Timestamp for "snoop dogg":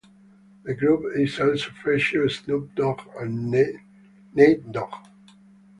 2.31-3.01